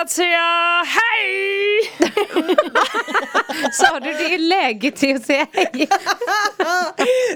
[0.00, 1.90] att säga hej!
[3.72, 5.70] Sa du det är läge till att säga hej?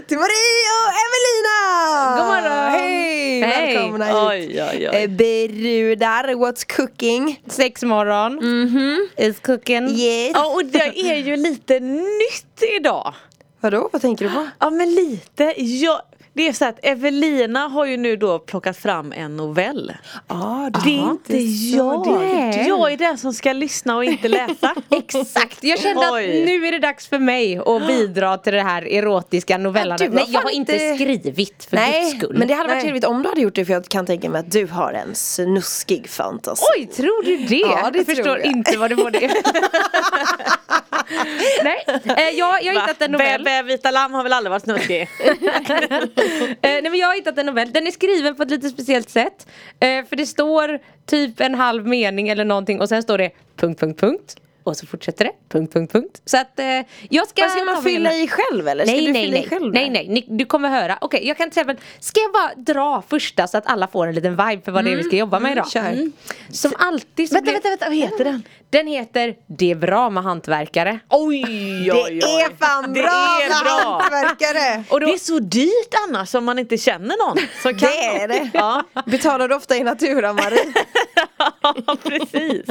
[0.09, 2.17] Till Marie och Evelina!
[2.19, 2.71] God morgon.
[2.71, 3.43] Hej!
[3.43, 3.75] Hej.
[3.77, 4.15] Välkomna hit!
[4.15, 4.97] Oj, oj, oj.
[5.03, 7.43] Eh, Brudar, what's cooking?
[7.47, 8.39] Sex morgon.
[9.17, 9.89] Is cooking.
[9.89, 10.31] Yes.
[10.35, 13.15] Ja, och det är ju lite nytt idag.
[13.61, 14.49] Vadå, vad tänker du på?
[14.59, 15.55] Ja, men lite.
[15.57, 16.01] Jag,
[16.39, 19.93] det är så att Evelina har ju nu då plockat fram en novell.
[20.27, 21.37] Ah, Det är inte
[21.77, 22.05] jag.
[22.21, 22.65] det.
[22.69, 24.75] Jag är den som ska lyssna och inte läsa.
[24.91, 26.25] Exakt, jag kände Oj.
[26.41, 30.13] att nu är det dags för mig att bidra till det här erotiska novellandet.
[30.13, 32.37] Nej, jag har inte skrivit för guds Nej, skull.
[32.39, 34.41] men det hade varit trevligt om du hade gjort det för jag kan tänka mig
[34.41, 36.63] att du har en snuskig fantasi.
[36.79, 37.57] Oj, tror du det?
[37.57, 38.47] Ja, det jag förstår jag.
[38.47, 39.31] inte vad det var det.
[41.65, 43.45] Nej, eh, jag, jag har hittat en novell.
[43.45, 45.09] Bä, bä, vita lamm har väl aldrig varit snuskig?
[46.63, 49.11] Eh, nej men jag har hittat en novell, den är skriven på ett lite speciellt
[49.11, 49.47] sätt.
[49.81, 53.81] Eh, för det står typ en halv mening eller någonting och sen står det punkt,
[53.81, 54.37] punkt, punkt.
[54.69, 56.21] Och så fortsätter det, punkt, punkt, punkt.
[56.25, 56.67] Så att eh,
[57.11, 58.85] jag ska Vad ska man fylla i själv eller?
[58.85, 60.99] Ska Nej du nej fylla i nej, själv nej nej, Ni, du kommer höra.
[61.01, 64.15] Okej jag kan till exempel, ska jag bara dra första så att alla får en
[64.15, 65.71] liten vibe för vad det är vi ska jobba med idag?
[65.71, 66.11] kör.
[66.53, 68.43] Som alltid så Vänta, blir- vänta, vänta, vad heter den?
[68.71, 70.99] Den heter Det är bra med hantverkare.
[71.09, 71.43] Oj,
[71.85, 72.19] Det oj, oj.
[72.43, 73.11] är fan Det bra
[73.43, 74.01] är med bra.
[74.01, 74.85] hantverkare!
[74.91, 78.23] Och då, Det är så dyrt annars om man inte känner någon som kan Det
[78.23, 78.51] är det.
[78.55, 80.59] Ja, Betalar du ofta i natura Marie?
[82.03, 82.67] precis.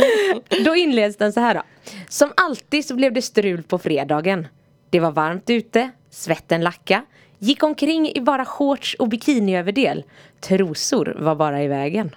[0.66, 1.62] Då inleds den så här då.
[2.10, 4.48] Som alltid så blev det strul på fredagen.
[4.90, 7.06] Det var varmt ute, svetten lacka.
[7.40, 10.04] Gick omkring i bara shorts och bikiniöverdel.
[10.40, 12.16] Trosor var bara i vägen.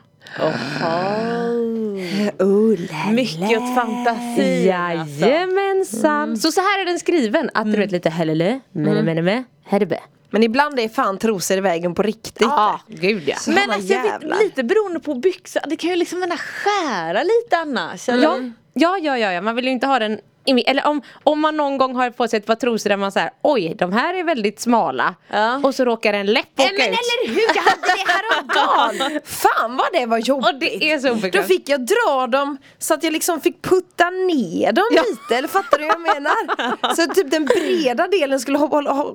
[2.39, 4.71] Oh, la, Mycket fantasi.
[4.71, 5.27] alltså.
[5.27, 6.37] Jajamensan.
[6.37, 7.51] Så så här är den skriven.
[7.55, 9.99] Att du vet lite hellele, mene mene me, herbe.
[10.31, 12.41] Men ibland är fan trosor i vägen på riktigt.
[12.41, 13.37] Ja, gud ja.
[13.37, 14.39] Så Men alltså, jävlar.
[14.43, 18.09] lite beroende på byxan, det kan ju liksom skära lite annars.
[18.09, 18.23] eller?
[18.23, 18.39] Ja,
[18.75, 19.41] ja, ja, ja, ja.
[19.41, 20.21] man vill ju inte ha den
[20.67, 23.31] eller om, om man någon gång har på sig ett par trosor där man säger
[23.43, 25.61] oj de här är väldigt smala Ja.
[25.65, 26.99] och så råkar en läpp åka Nej, men ut.
[26.99, 29.21] eller hur, jag hade det häromdagen!
[29.25, 30.47] Fan vad det var jobbigt!
[30.47, 34.11] Och det är så Då fick jag dra dem så att jag liksom fick putta
[34.11, 35.03] ner dem Ja.
[35.11, 36.95] lite, eller fattar du vad jag menar?
[36.97, 38.59] Så typ den breda delen skulle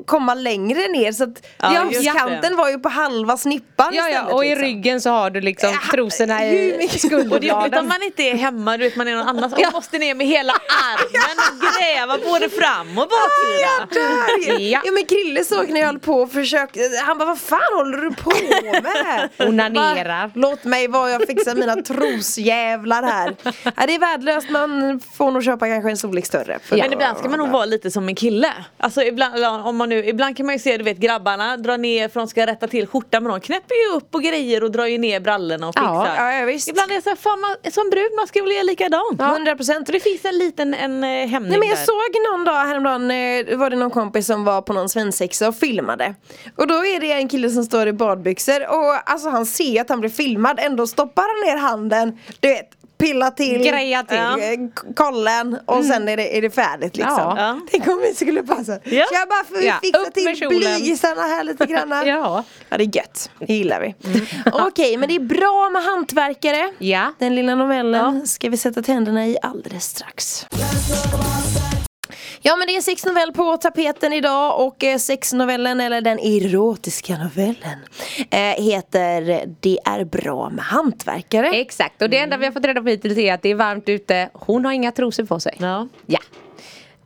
[0.05, 4.45] komma längre ner så att Ja, kanten var ju på halva snippan Ja, ja, och
[4.45, 4.65] i liksom.
[4.65, 7.87] ryggen så har du liksom Ja, trosorna i mycket- Och det är om skulderbladen.
[7.87, 10.53] man inte är hemma, du vet man är någon annanstans och måste ner med hela
[10.53, 13.87] armen och gräva både fram och baksida.
[13.91, 14.61] Där!
[14.71, 14.81] Ja.
[14.85, 17.97] Ja men Krille såg när jag höll på och försökte, han bara vad fan håller
[17.97, 18.31] du på
[18.83, 19.29] med?
[19.49, 20.31] Onanerar.
[20.35, 23.35] Låt mig vara, jag fixar mina trosjävlar här.
[23.63, 26.59] Ja, det är värdelöst, man får nog köpa kanske en storlek större.
[26.63, 28.53] för Men ibland ska man nog vara lite som en kille.
[28.77, 32.09] Alltså ibland, om man nu, ibland kan man ju se du vet grabbarna dra ner
[32.09, 34.85] för de ska rätta till skjortan men de knäpper ju upp och grejer och drar
[34.85, 36.23] ju ner brallorna och Ja, fixar.
[36.25, 36.67] ja, ja, visst.
[36.67, 39.21] Ibland är det så här, fan man, som brud man ska väl göra likadant.
[39.21, 39.85] 100 procent.
[39.87, 41.85] Så det finns en liten en, hämning Nej men jag där.
[41.85, 45.55] såg någon dag häromdagen, eh, var det någon kompis som var på någon svensexa och
[45.55, 46.15] filmade.
[46.55, 49.89] Och då är det en kille som står i badbyxor och alltså han ser att
[49.89, 54.17] han blir filmad, ändå stoppar han ner handen, du vet Pilla till, Greja till.
[54.17, 57.13] eh, k- kollen och sen är det, är det färdigt liksom.
[57.17, 57.33] Ja.
[57.37, 57.59] Ja.
[57.71, 58.71] Tänk om vi skulle passa.
[58.83, 59.05] Ja.
[59.05, 60.59] Ska jag bara få Ja, fixa till kjolen.
[60.59, 61.89] blyisarna här lite grann?
[62.07, 62.43] Ja.
[62.69, 63.95] Ja det är gött, det gillar vi.
[64.53, 66.71] Okej men det är bra med hantverkare.
[66.77, 67.13] Ja.
[67.19, 70.45] Den lilla novellen ska vi sätta tänderna i alldeles strax.
[72.47, 77.79] Ja men det är sexnovell på tapeten idag och eh, sexnovellen eller den erotiska novellen
[78.29, 81.47] eh, heter Det är bra med hantverkare.
[81.49, 83.89] Exakt, och det enda vi har fått reda på hittills är att det är varmt
[83.89, 84.29] ute.
[84.33, 85.55] Hon har inga trosor på sig.
[85.59, 85.87] Ja.
[86.05, 86.19] Ja.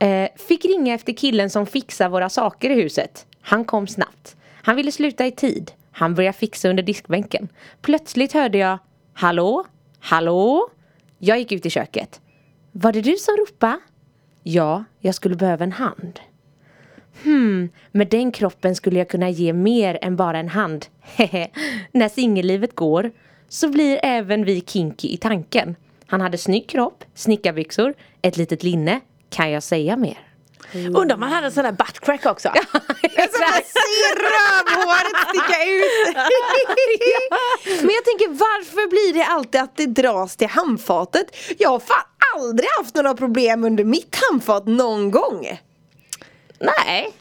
[0.07, 3.25] Eh, fick ringa efter killen som fixar våra saker i huset.
[3.41, 4.35] Han kom snabbt.
[4.63, 5.71] Han ville sluta i tid.
[5.91, 7.49] Han började fixa under diskbänken.
[7.81, 8.77] Plötsligt hörde jag
[9.13, 9.65] Hallå?
[9.99, 10.69] Hallå?
[11.19, 12.21] Jag gick ut i köket.
[12.71, 13.79] Var det du som ropade?
[14.51, 16.19] Ja, jag skulle behöva en hand.
[17.23, 20.85] Hmm, med den kroppen skulle jag kunna ge mer än bara en hand.
[21.01, 21.49] Hehe.
[21.91, 23.11] När singellivet går
[23.49, 25.75] så blir även vi kinky i tanken.
[26.05, 28.99] Han hade snygg kropp, snickarbyxor, ett litet linne.
[29.29, 30.28] Kan jag säga mer?
[30.73, 32.49] Undrar om man hade en sån där buttcrack också.
[32.53, 32.59] Se
[34.25, 36.15] rövhåret sticka ut!
[37.81, 41.35] Men jag tänker varför blir det alltid att det dras till handfatet?
[41.57, 42.03] Jag har fan
[42.35, 45.59] aldrig haft några problem under mitt handfat någon gång.
[46.59, 47.13] Nej.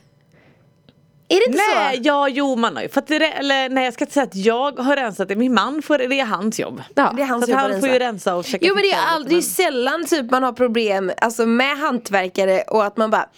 [1.31, 2.03] Är det inte Nej, så?
[2.05, 4.79] ja jo man har ju fått det, eller nej jag ska inte säga att jag
[4.79, 6.83] har rensat det, min man får det är hans jobb.
[6.95, 7.13] Ja.
[7.17, 8.99] Det är hans så jobb han får ju rensa och checka Jo men det är
[9.05, 13.29] och aldrig lite, sällan typ man har problem alltså med hantverkare och att man bara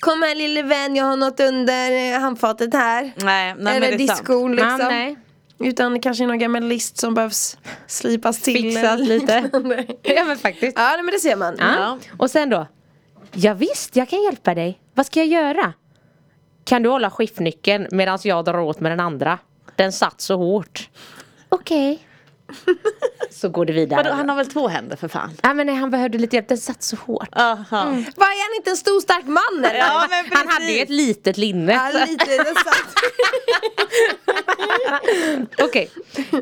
[0.00, 3.02] Kom här lille vän, jag har något under eh, handfatet här.
[3.02, 4.18] Nej, nej men Eller det är sant.
[4.18, 4.78] diskon liksom.
[4.80, 5.18] Ja, nej.
[5.58, 8.62] Utan kanske någon gammal list som behövs slipas till.
[8.62, 9.50] Fixas lite.
[10.02, 10.78] Ja men faktiskt.
[10.78, 11.56] ja men det ser man.
[11.58, 11.74] Ja.
[11.78, 11.98] Ja.
[12.18, 12.66] Och sen då?
[13.32, 14.80] Ja, visst, jag kan hjälpa dig.
[14.94, 15.72] Vad ska jag göra?
[16.70, 19.38] Kan du hålla skiftnyckeln medan jag drar åt med den andra?
[19.76, 20.88] Den satt så hårt.
[21.48, 21.98] Okej.
[23.30, 24.02] så går det vidare.
[24.02, 25.30] Vadå, han har väl två händer för fan?
[25.42, 27.28] Ja men nej, han behövde lite hjälp, den satt så hårt.
[27.32, 27.84] Aha.
[28.16, 29.78] Vad är han inte en stor stark man eller?
[29.78, 31.72] Ja, men Han hade ju ett litet linne.
[31.72, 32.44] Ja, lite.
[35.64, 35.90] Okej,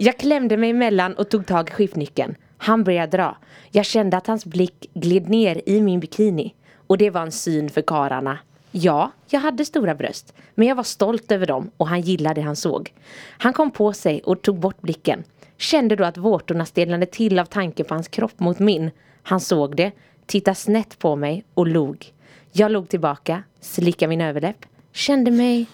[0.01, 2.35] jag klämde mig emellan och tog tag i skiftnyckeln.
[2.59, 3.37] Han började dra.
[3.71, 6.55] Jag kände att hans blick gled ner i min bikini.
[6.87, 8.39] Och det var en syn för kararna.
[8.71, 10.35] Ja, jag hade stora bröst.
[10.55, 12.93] Men jag var stolt över dem och han gillade det han såg.
[13.39, 15.25] Han kom på sig och tog bort blicken.
[15.57, 18.91] Kände då att vårtorna stelnade till av tanken på hans kropp mot min.
[19.23, 19.93] Han såg det,
[20.27, 22.13] tittade snett på mig och log.
[22.53, 24.67] Jag log tillbaka, slickade min överläpp.
[24.93, 25.67] Kände mig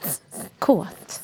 [0.58, 1.20] kåt.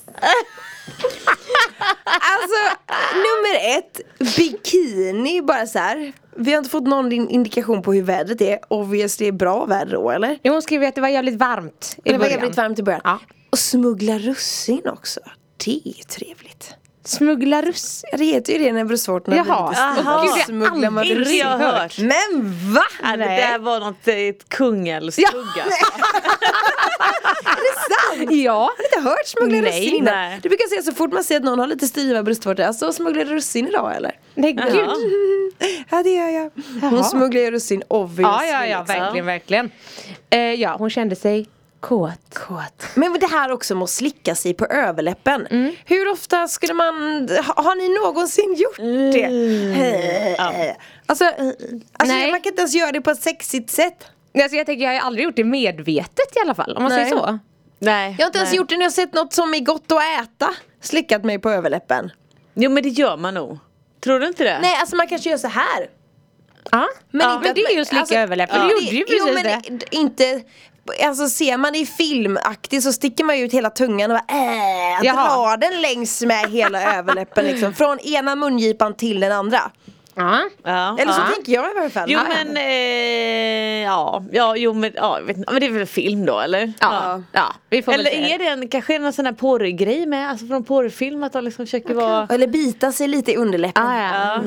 [2.05, 2.77] Alltså
[3.15, 4.01] nummer ett,
[4.37, 6.13] bikini bara så här.
[6.37, 8.59] Vi har inte fått någon in- indikation på hur vädret är.
[8.69, 10.39] Obviously är bra väder då eller?
[10.43, 12.39] Jo, hon skrev ju att det var jävligt varmt i Det var början.
[12.41, 13.01] jävligt varmt i början.
[13.05, 13.19] Ja.
[13.51, 15.21] Och smuggla russin också.
[15.65, 16.75] Det är trevligt.
[17.05, 18.11] Smuggla russin.
[18.19, 19.73] Det heter ju det när bröstvårtorna Jaha.
[19.77, 19.95] Jaha.
[19.95, 20.05] Gud,
[20.35, 21.39] det har smugglar man russin.
[21.39, 21.99] jag hört.
[21.99, 22.83] Men va?
[23.03, 23.41] Ja, det Nej.
[23.41, 25.35] där var något eh, ett kungälvstugga.
[28.31, 28.53] Ja.
[28.55, 30.15] Har du inte hört smuggla Nej, russin innan?
[30.15, 30.39] nej.
[30.43, 33.25] Du brukar säga så fort man ser att någon har lite styva bröstvårtor, alltså smugglar
[33.25, 34.13] du russin idag eller?
[34.35, 34.75] Nej gud.
[34.75, 34.95] Ja.
[35.91, 36.51] Ja det gör jag.
[36.91, 38.23] Hon smugglar ju russin obviously.
[38.23, 38.97] Ja, ja, ja, liksom.
[39.01, 39.71] verkligen, verkligen.
[40.31, 41.47] Eh, ja, hon kände sig
[41.81, 42.35] kåt.
[42.35, 42.85] Kåt.
[42.95, 45.47] Men det här också med att slicka sig på överläppen.
[45.47, 45.75] Mm.
[45.85, 46.95] Hur ofta skulle man,
[47.47, 48.77] ha, har ni någonsin gjort
[49.13, 50.37] det?
[50.39, 51.25] Alltså,
[51.97, 52.31] alltså Nej.
[52.31, 54.05] man kan inte ens göra det på ett sexigt sätt.
[54.43, 57.05] Alltså, jag tänker, jag har aldrig gjort det medvetet i alla fall, om man Nej.
[57.05, 57.39] säger så.
[57.79, 58.15] Nej.
[58.19, 58.57] Jag har inte ens nej.
[58.57, 60.51] gjort det när jag sett något som är gott att äta.
[60.81, 62.11] Slickat mig på överläppen.
[62.55, 63.59] Jo men det gör man nog.
[64.01, 64.59] Tror du inte det?
[64.63, 65.91] Nej alltså man kanske gör så här.
[66.71, 68.69] Ja, men, inte men det är ju att slicka alltså, överläppen, ja.
[68.69, 69.85] du gjorde ju Jo, precis men det.
[69.87, 70.43] det- inte
[71.05, 74.39] Alltså ser man det i filmaktigt så sticker man ju ut hela tungan och bara,
[74.39, 77.75] äh, drar den längs med hela överläppen liksom.
[77.75, 79.71] Från ena mungipan till den andra.
[80.15, 80.41] Ja.
[80.65, 81.35] Ja, Eller så ja.
[81.35, 82.11] tänker jag i alla fall.
[82.11, 82.45] Jo Ja, ja.
[82.45, 86.41] men, eh, ja, ja, jo men, ja, vet inte, men det är väl film då
[86.41, 86.73] eller?
[86.81, 87.23] Ja.
[87.33, 90.65] ja, vi får Eller är det en, kanske en sån här porrgrej med, alltså från
[90.65, 93.87] porrfilm att de liksom försöker vara Eller bita sig lite i underläppen.
[93.87, 94.43] Ah, ja.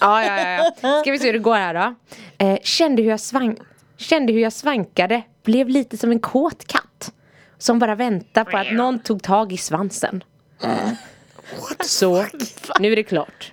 [0.00, 1.00] Ja, ja, ja, ja.
[1.00, 1.94] Ska vi se hur det går här då.
[2.46, 3.56] Eh, kände, hur jag svang
[4.00, 7.12] kände hur jag svankade, blev lite som en kåt katt.
[7.58, 10.24] Som bara väntar på att någon tog tag i svansen.
[11.84, 12.26] Så,
[12.80, 13.52] nu är det klart.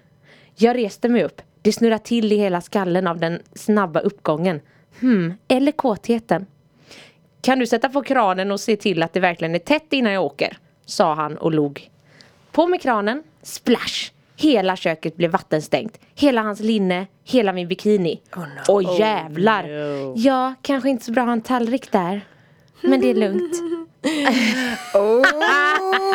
[0.56, 1.42] Jag reste mig upp.
[1.62, 4.62] Det snurrade till i hela skallen av den snabba uppgången.
[5.00, 6.46] Hmm, eller kåtheten.
[7.42, 10.24] Kan du sätta på kranen och se till att det verkligen är tätt innan jag
[10.24, 10.58] åker?
[10.86, 11.90] Sa han och log.
[12.52, 14.12] På med kranen, splash!
[14.40, 16.00] Hela köket blev vattenstängt.
[16.16, 18.22] Hela hans linne, hela min bikini.
[18.68, 19.64] Åh jävlar!
[19.64, 20.14] no.
[20.18, 22.22] Ja, kanske inte så bra att ha en tallrik där.
[22.82, 23.54] Men det är lugnt.
[24.94, 25.24] Oh,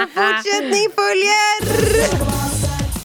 [0.06, 2.42] fortsättning följer!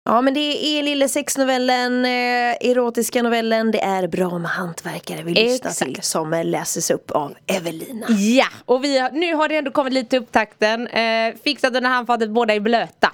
[0.04, 0.40] Ja men det
[0.80, 5.94] är lille sexnovellen, eh, erotiska novellen, det är bra med hantverkare vi lyssnar Exakt.
[5.94, 8.06] till som läses upp av Evelina.
[8.10, 10.88] Ja, och vi har, nu har det ändå kommit lite till upptakten.
[10.88, 13.12] Eh, fixat under handfatet, båda är blöta.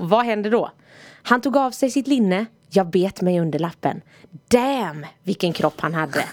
[0.00, 0.70] Och vad händer då?
[1.22, 4.02] Han tog av sig sitt linne, jag bet mig under lappen.
[4.48, 6.24] Damn, vilken kropp han hade.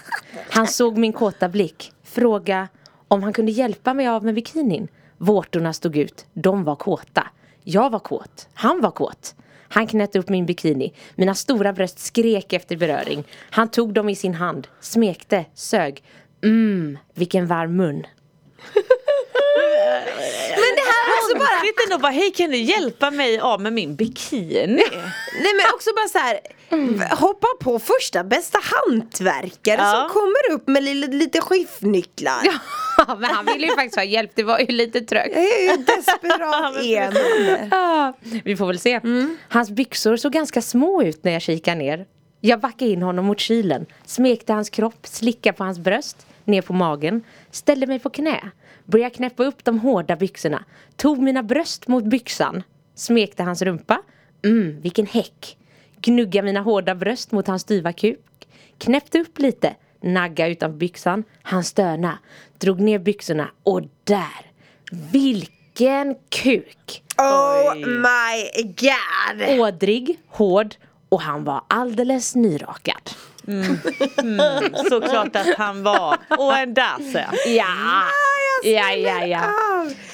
[0.50, 2.68] Han såg min kåta blick, fråga
[3.08, 4.88] om han kunde hjälpa mig av med bikinin.
[5.18, 7.26] Vårtorna stod ut, de var kåta.
[7.62, 9.34] Jag var kåt, han var kåt.
[9.72, 10.92] Han knöt upp min bikini.
[11.14, 13.24] Mina stora bröst skrek efter beröring.
[13.50, 16.02] Han tog dem i sin hand, smekte, sög.
[16.42, 18.06] Mm vilken varm mun.
[20.60, 23.72] Men det här är också bara, ändå bara, hej kan du hjälpa mig av med
[23.72, 24.82] min bikini?
[25.42, 26.40] nej men också bara så här.
[27.16, 29.92] hoppa på första bästa hantverkare Ja.
[29.92, 32.40] som kommer upp med lite, lite skiftnycklar.
[32.44, 35.36] Ja, men han ville ju faktiskt ha hjälp, det var ju lite trögt.
[35.36, 37.68] Ju desperat är man.
[37.70, 38.12] Ja,
[38.44, 39.00] vi får väl se.
[39.48, 42.06] Hans byxor såg ganska små ut när jag kikade ner.
[42.40, 46.72] Jag backade in honom mot kylen, smekte hans kropp, slickade på hans bröst, ner på
[46.72, 48.50] magen, ställde mig på knä,
[48.84, 50.64] började knäppa upp de hårda byxorna,
[50.96, 52.62] tog mina bröst mot byxan,
[52.94, 54.02] smekte hans rumpa,
[54.44, 55.58] mm, vilken häck,
[56.00, 61.64] gnugga mina hårda bröst mot hans styva kuk, knäppte upp lite, nagga utanför byxan, han
[61.64, 62.18] stöna,
[62.58, 64.50] drog ner byxorna och där,
[65.12, 67.02] vilken Vilken kuk!
[67.18, 69.60] Oh my god!
[69.60, 70.74] Ådrig, hård
[71.08, 73.10] och han var alldeles nyrakad.
[74.88, 76.18] Såklart att han var.
[76.38, 77.26] Och en dasse.
[77.46, 78.04] Ja,
[78.62, 79.40] ja, ja, ja.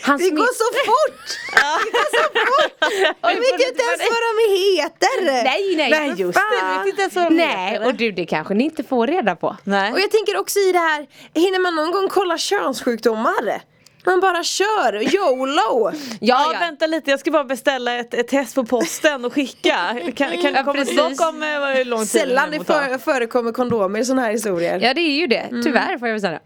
[0.03, 1.39] Han Det går så fort!
[1.55, 3.17] Det går så fort!
[3.23, 5.45] Jag vet ju inte ens vad de heter!
[5.45, 5.91] Nej, nej.
[5.91, 7.87] Nej, Just det, jag vet inte ens vad de Nej, heter.
[7.87, 9.57] och du det kanske ni inte får reda på.
[9.65, 9.93] Nej.
[9.93, 13.61] Och jag tänker också i det här, hinner man någon gång kolla könssjukdomar?
[14.07, 15.91] Man bara kör, YOLO!
[16.21, 19.77] Ja, vänta lite, jag ska bara beställa ett, ett test på posten och skicka.
[20.15, 20.89] Kan, kan du Ja, komma precis.
[20.89, 24.81] tillbaka hur lång tid Sällan det för, förekommer kondomer i sådana här historier.
[24.81, 26.41] Ja det är ju det, tyvärr får jag väl säga.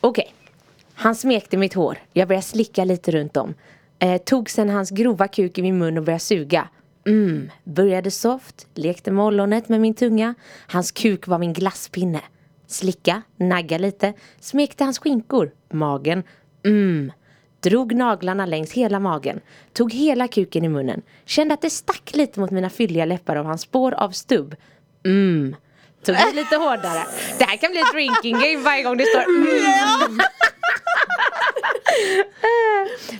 [0.00, 0.34] Okej.
[0.94, 1.98] Han smekte mitt hår.
[2.12, 3.54] Jag började slicka lite runt om.
[3.98, 6.68] Eh, tog sen hans grova kuk i min mun och började suga.
[7.06, 10.34] Mm, började soft, lekte med ollonet med min tunga.
[10.66, 12.20] Hans kuk var min glasspinne.
[12.66, 16.22] Slicka, nagga lite, smekte hans skinkor, magen.
[16.64, 17.12] Mm.
[17.60, 19.40] Drog naglarna längs hela magen.
[19.72, 21.02] Tog hela kuken i munnen.
[21.24, 24.56] Kände att det stack lite mot mina fylliga läppar av hans spår av stubb.
[25.04, 25.56] Mm.
[26.04, 27.06] Tog i lite hårdare.
[27.38, 30.20] Det här kan bli ett drinking game varje gång det står mm.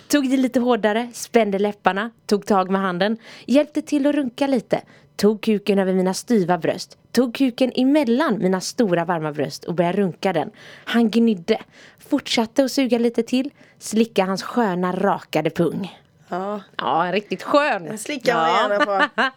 [0.07, 4.81] Tog i lite hårdare, spände läpparna, tog tag med handen, hjälpte till att runka lite,
[5.15, 9.97] tog kuken över mina styva bröst, tog kuken emellan mina stora varma bröst och började
[9.97, 10.51] runka den.
[10.85, 11.61] Han gnydde,
[12.09, 13.49] fortsatte att suga lite till,
[13.79, 15.99] slicka hans sköna rakade pung.
[16.29, 17.97] Ja, Ja, riktigt skön.
[17.97, 19.05] slickar man gärna på.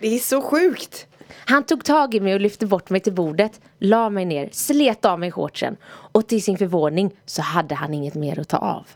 [0.00, 1.06] Det är så sjukt.
[1.44, 5.04] Han tog tag i mig och lyfte bort mig till bordet, la mig ner, slet
[5.04, 8.86] av mig shortsen och till sin förvåning så hade han inget mer att ta av.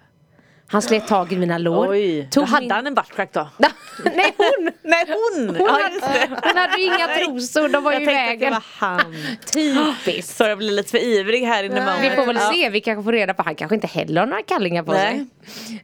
[0.71, 1.89] Han slet tag i mina lår.
[1.91, 3.49] Oj, tog då hade min- han en buttcrack då?
[4.05, 4.71] Nej hon!
[4.83, 5.49] Nej hon!
[5.49, 8.45] Hon, ja, hade, hon hade inga trosor, de var Jag ju i tänkte att det
[8.47, 8.53] vägen.
[8.53, 9.15] var han.
[9.53, 10.37] Typiskt.
[10.37, 12.53] Så jag blir lite för ivrig här inne med Vi får väl Ja.
[12.55, 15.27] se, vi kanske får reda på, han kanske inte heller har några kallingar på Nej.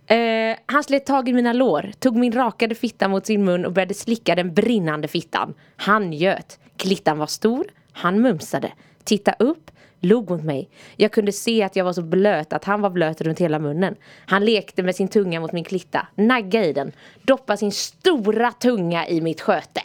[0.06, 0.50] sig.
[0.50, 3.72] Eh, han slet tag i mina lår, tog min rakade fitta mot sin mun och
[3.72, 5.54] började slicka den brinnande fittan.
[5.76, 6.58] Han göt.
[6.76, 8.72] Klittan var stor, han mumsade.
[9.06, 9.70] Titta upp,
[10.00, 10.68] log mot mig.
[10.96, 13.96] Jag kunde se att jag var så blöt att han var blöt runt hela munnen.
[14.26, 19.08] Han lekte med sin tunga mot min klitta, nagga i den, doppa sin stora tunga
[19.08, 19.80] i mitt sköte.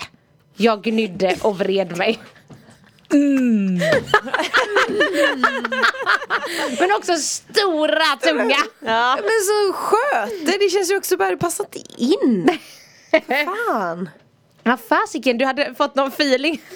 [0.56, 2.20] Jag gnydde och vred mig.
[6.80, 8.58] Men också stora tunga.
[8.80, 9.16] Ja.
[9.16, 12.60] Men så sköte, det känns ju också bara passat in.
[13.46, 14.10] Fan.
[14.63, 16.62] Ja fasiken, du hade fått någon feeling.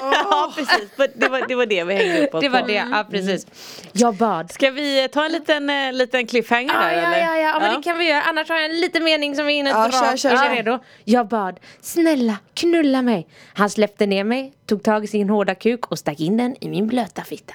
[0.00, 2.66] ja precis, det var, det var det vi hängde upp oss Det var på.
[2.66, 3.46] det, ja precis.
[3.92, 4.52] Jag bad.
[4.52, 7.18] Ska vi eh, ta en liten, eh, liten cliffhanger Ja, där ja, eller?
[7.18, 8.22] ja, ja, men det kan vi göra.
[8.22, 9.92] Annars har jag en liten mening som vi hinner Ja, dra.
[9.92, 10.78] kör, kör, redo?
[11.04, 13.26] Jag bad, snälla knulla mig.
[13.54, 16.68] Han släppte ner mig, tog tag i sin hårda kuk och stack in den i
[16.68, 17.54] min blöta fitta.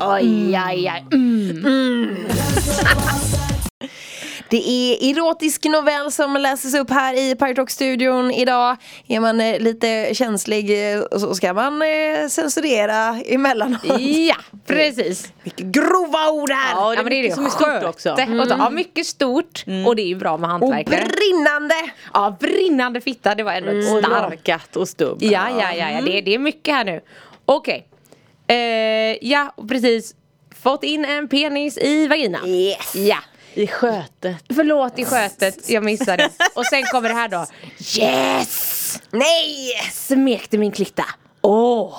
[0.00, 1.04] Oj, aj, aj.
[1.12, 2.16] Mm.
[4.54, 8.76] Det är erotisk novell som läses upp här i Pirate Rock-studion idag.
[9.08, 13.80] Är man eh, lite känslig eh, så ska man eh, censurera emellanåt.
[14.28, 14.34] Ja,
[14.66, 15.32] precis.
[15.42, 16.74] Vilka grova ord här!
[16.74, 17.86] Ja, det är Ja, men det är mycket det som är stort sköte.
[17.88, 18.10] också.
[18.12, 19.64] Och så, ja, mycket stort.
[19.86, 21.06] Och det är ju bra med Och hantverkare.
[21.08, 21.74] brinnande!
[22.12, 24.32] Ja, brinnande fitta, det var ändå Och starkt.
[24.48, 25.18] rakat och stubb.
[25.22, 26.00] Ja, ja, ja, ja.
[26.00, 27.00] Det, det är mycket här nu.
[27.44, 27.86] Okej.
[28.46, 28.56] Eh,
[29.30, 30.14] ja, precis.
[30.62, 32.38] Fått in en penis i vagina.
[32.46, 32.94] Yes!
[32.94, 33.16] Ja.
[33.54, 34.36] I skötet.
[34.54, 36.30] Förlåt i skötet, jag missade.
[36.54, 37.46] Och sen kommer det här då.
[38.00, 39.02] Yes!
[39.10, 39.72] Nej!
[39.92, 41.04] Smekte min klitta.
[41.40, 41.98] Åh!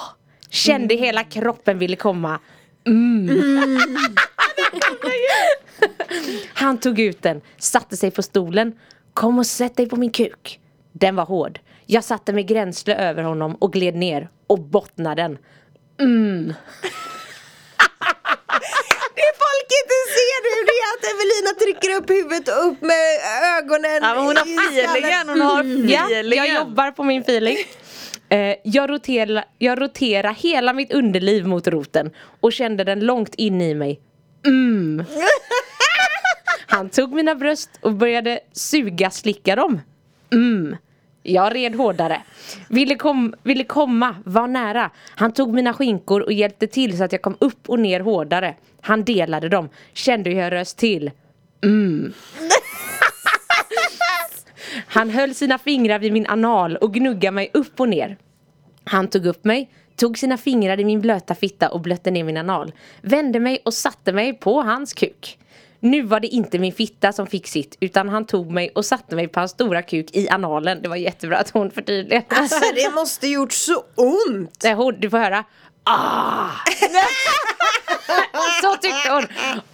[0.50, 2.40] Kände hela kroppen ville komma.
[2.88, 3.80] Mm.
[6.54, 8.80] Han tog ut den, satte sig på stolen.
[9.14, 10.60] Kom och sätt dig på min kuk.
[10.92, 11.60] Den var hård.
[11.86, 15.38] Jag satte mig gränsle över honom och gled ner och bottnade den.
[19.16, 23.06] Det folk inte ser nu det är att Evelina trycker upp huvudet och upp med
[23.58, 26.46] ögonen Ja, hon har feelingen, hon har Ja, feelingen.
[26.46, 27.58] jag jobbar på min feeling.
[28.30, 33.62] Eh, jag, roterar, jag roterar hela mitt underliv mot roten och kände den långt in
[33.62, 34.00] i mig.
[34.46, 35.06] Mm.
[36.68, 39.82] Han tog mina bröst och började suga slicka dem.
[40.34, 40.78] Mm.
[41.28, 42.22] Jag red hårdare.
[42.70, 44.92] Ville, kom, ville komma, var nära.
[45.16, 48.56] Han tog mina skinkor och hjälpte till så att jag kom upp och ner hårdare.
[48.82, 49.70] Han delade dem.
[49.94, 51.12] Kände hur jag röst till.
[54.88, 58.18] Han höll sina fingrar vid min anal och gnuggade mig upp och ner.
[58.84, 62.38] Han tog upp mig, tog sina fingrar i min blöta fitta och blötte ner min
[62.38, 62.72] anal.
[63.02, 65.38] Vände mig och satte mig på hans kuk.
[65.86, 69.16] Nu var det inte min fitta som fick sitt utan han tog mig och satte
[69.16, 70.82] mig på hans stora kuk i analen.
[70.82, 72.26] Det var jättebra att hon förtydligade.
[72.30, 74.64] Alltså det måste gjort så ont!
[74.64, 75.44] Nej, hon, du får höra.
[75.84, 76.50] Ah!
[78.62, 79.28] Så tyckte hon.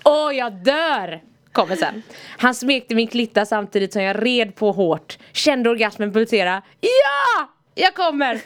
[0.03, 1.22] Åh, jag dör!
[1.51, 2.03] kommer sen.
[2.38, 5.18] Han smekte min klitta samtidigt som jag red på hårt.
[5.34, 6.62] Kände orgasmen pulsera.
[6.82, 7.50] Ja!
[7.75, 8.41] Jag kommer!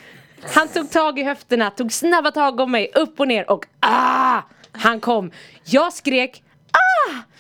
[0.54, 4.42] Han tog tag i höfterna, tog snabba tag om mig, upp och ner och ah!
[4.72, 5.32] Han kom.
[5.64, 7.35] Jag skrek ah!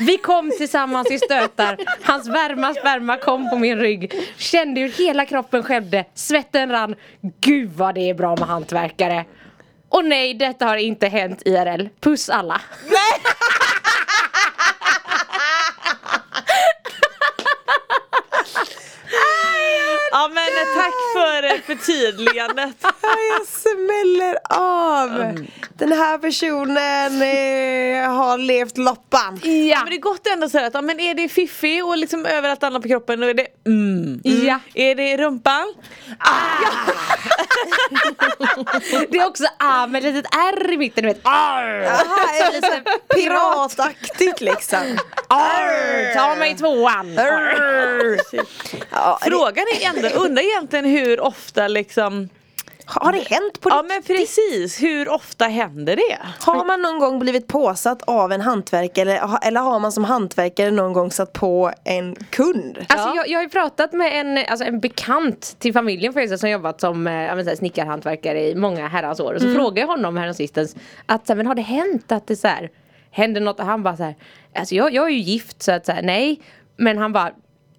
[0.00, 4.12] Vi kom tillsammans i stötar, hans varma sperma kom på min rygg.
[4.36, 6.94] Kände hur hela kroppen skämde, svetten rann.
[7.40, 9.24] Gud vad det är bra med hantverkare.
[9.88, 12.60] Och nej, detta har inte hänt IRL Puss alla
[20.16, 22.76] Ja men tack för förtydligandet.
[23.02, 25.36] Ja, jag smäller av.
[25.78, 29.40] Den här personen eh, har levt loppan.
[29.42, 29.78] Ja.
[29.80, 32.62] Men det är gott ändå säga att ja, men är det fiffi och liksom överallt
[32.62, 34.20] annat på kroppen då är det mm.
[34.24, 34.58] Ja.
[34.74, 35.74] Är det rumpan?
[39.10, 41.84] Det är också ah med ett litet R i mitten, du vet Arr!
[41.84, 42.82] Aha, lite
[43.14, 44.98] pirataktigt liksom.
[45.28, 46.14] Arr!
[46.14, 47.14] Ta mig tvåan!
[48.90, 52.28] Ja, det, Frågan är ändå, undrar egentligen hur ofta liksom
[52.88, 54.08] har det hänt på Ja riktigt?
[54.08, 56.18] men precis, hur ofta händer det?
[56.40, 60.70] Har man någon gång blivit påsatt av en hantverkare eller, eller har man som hantverkare
[60.70, 62.78] någon gång satt på en kund?
[62.88, 66.40] Alltså jag, jag har ju pratat med en, alltså en bekant till familjen för just
[66.40, 70.16] som jobbat som jag menar, snickarhantverkare i många herrans år och så frågade jag honom
[70.16, 72.70] häromsistens att så här, men har det hänt att det så här
[73.10, 74.14] händer något och han bara så här
[74.54, 76.40] alltså jag, jag är ju gift så att så här, nej
[76.76, 77.32] men han bara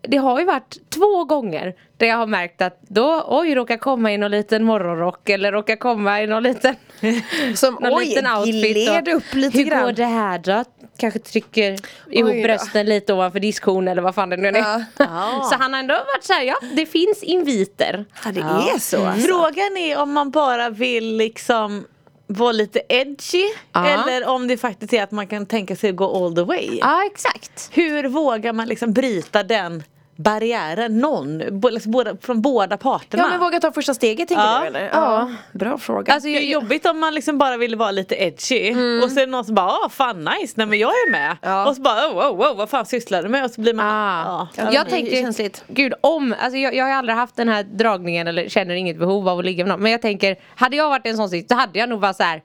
[0.07, 4.13] det har ju varit två gånger där jag har märkt att då, oj, råkar komma
[4.13, 6.75] i någon liten morgonrock eller råkar komma i någon liten
[7.55, 9.83] Som någon oj, liten outfit upp lite Hur grann.
[9.83, 10.63] går det här då?
[10.97, 11.71] Kanske trycker
[12.11, 12.41] ihop då.
[12.43, 14.57] brösten lite ovanför diskhon eller vad fan det nu är
[14.97, 15.43] Ja.
[15.51, 19.27] Så han har ändå varit såhär, ja det finns inviter Ja, det är så alltså.
[19.27, 21.85] Frågan är om man bara vill liksom
[22.27, 23.87] vara lite edgy Ja.
[23.87, 26.77] eller om det faktiskt är att man kan tänka sig att gå all the way.
[26.81, 29.83] Ja exakt Hur vågar man liksom bryta den
[30.17, 30.99] barriären?
[30.99, 31.37] Någon,
[31.71, 33.23] liksom båda, från båda parterna.
[33.23, 34.59] Ja men våga ta första steget tänker Ja.
[34.61, 34.89] du eller?
[34.93, 35.31] Ja.
[35.51, 36.13] Bra fråga.
[36.13, 38.71] Alltså, Det är jobbigt om man liksom bara vill vara lite edgy
[39.03, 41.37] och så är det någon som bara ah, fan nice, nej men jag är med.
[41.41, 41.69] Ja.
[41.69, 43.45] Och så bara oh, wow, wow, vad fan sysslar du med?
[43.45, 44.23] Och så blir man Ah.
[44.25, 44.63] ja.
[44.63, 45.63] Ja, jag tänkte, känsligt.
[45.67, 49.29] gud om, alltså jag, jag har aldrig haft den här dragningen eller känner inget behov
[49.29, 51.49] av att ligga med någon Men jag tänker, hade jag varit i en sån sits
[51.49, 52.41] så hade jag nog bara så här.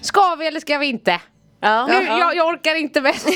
[0.00, 1.20] Ska vi eller ska vi inte?
[1.64, 1.86] Ja.
[1.86, 3.32] Nu, jag, jag orkar inte med sån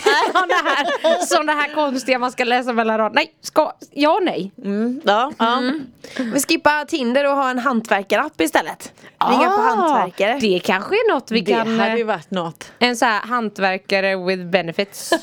[0.51, 3.15] här, sån det här konstiga man ska läsa mellan raderna.
[3.15, 4.53] Nej, ska, ja nej.
[4.65, 5.63] Mm, ja, ja.
[6.19, 8.93] Vi skippar Tinder och har en hantverkarapp istället.
[9.31, 10.35] Ringa på hantverkare.
[10.35, 12.73] Ah, Det kanske är något vi Det kan, hade ju eh, varit något.
[12.79, 15.13] en så här hantverkare with benefits.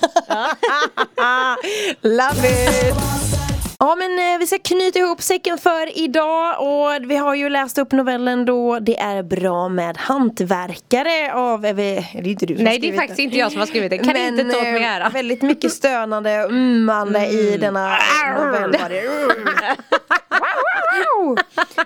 [2.02, 3.43] Love it!
[3.80, 6.62] Ja men eh, vi ska knyta ihop säcken för idag.
[6.62, 8.80] Och vi har ju läst upp novellen då.
[8.80, 11.72] Det är bra med hantverkare av, vi-
[12.14, 13.98] det är inte du som Nej det är faktiskt inte jag som har skrivit det,
[13.98, 15.10] kan Men, inte ta åt mig eh, ära.
[15.10, 17.98] Väldigt mycket stönande och ummande i denna
[18.38, 18.78] novell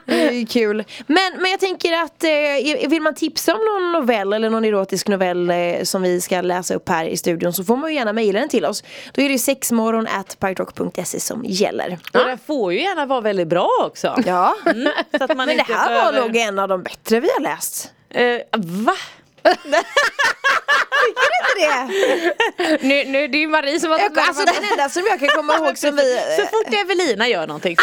[0.05, 0.27] det.
[0.27, 0.83] Är ju kul.
[1.07, 5.07] Men, men jag tänker att eh, vill man tipsa om någon novell eller någon erotisk
[5.07, 8.13] novell eh, som vi ska läsa upp här i studion så får man ju gärna
[8.13, 8.83] mejla den till oss.
[9.13, 10.07] Då är det sexmorgon
[11.19, 11.97] som gäller.
[12.13, 14.15] Och den får ju gärna vara väldigt bra också.
[14.25, 14.93] Ja, Mm,
[15.37, 17.91] men det här var behöver- nog en av de bättre vi har läst.
[18.09, 18.93] Eh, va?
[21.07, 21.87] Är det
[22.57, 22.87] det?
[22.87, 25.29] Nu, nu, det är ju Marie som har Jag, alltså den enda som jag kan
[25.29, 26.19] komma ihåg som vi...
[26.39, 27.75] Så fort Evelina gör någonting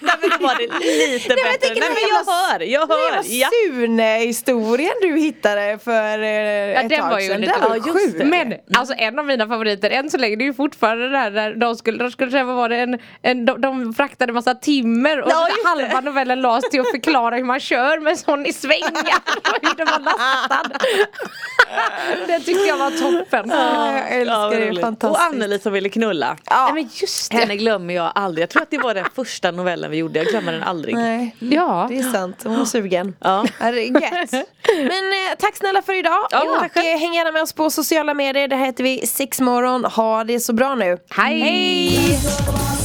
[0.00, 1.66] nej, men då var det lite men jag bättre.
[1.68, 3.22] tänker Nej men jag hör, jag hör.
[3.24, 3.48] Ja.
[3.66, 7.40] Sune-historien du hittade för eh, Ja, ett den tag var ju sedan.
[7.40, 8.24] lite Den var Ja, just sjuk.
[8.24, 11.30] Men alltså en av mina favoriter än så länge det är ju fortfarande det här
[11.30, 15.20] där de skulle, de skulle träffa var det en, en de, de fraktade massa timmer
[15.22, 19.18] och Ja, halva novellen lades till att förklara hur man kör med sån i svängar
[19.50, 20.70] och hur den var lastad.
[22.26, 23.50] Den tyckte jag var toppen.
[23.50, 25.20] Jag älskar vad det, fantastiskt.
[25.20, 26.36] Och Anneli som ville knulla.
[26.44, 26.64] Ja.
[26.64, 27.36] Nej, men just det.
[27.36, 28.42] Henne glömmer jag aldrig.
[28.42, 30.18] Jag tror att det var den första novellen vi gjorde.
[30.18, 30.94] Jag glömmer den aldrig.
[30.94, 31.86] Nej, Ja.
[31.90, 32.40] det är sant.
[32.44, 33.16] Hon var sugen.
[33.20, 33.44] Ja.
[33.60, 34.32] Ja, det gött.
[34.76, 36.26] Men eh, tack snälla för idag.
[36.30, 38.48] Ja, och tack eh, häng gärna med oss på sociala medier.
[38.48, 39.84] Där heter vi Sexmorgon.
[39.84, 40.98] Ha det så bra nu.
[41.10, 41.40] Hej.
[41.40, 42.79] Hej.